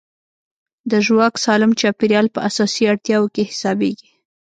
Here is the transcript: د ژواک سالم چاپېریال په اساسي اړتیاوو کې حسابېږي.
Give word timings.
د 0.91 0.91
ژواک 1.05 1.33
سالم 1.45 1.71
چاپېریال 1.79 2.27
په 2.35 2.39
اساسي 2.49 2.83
اړتیاوو 2.91 3.31
کې 3.35 3.43
حسابېږي. 3.51 4.09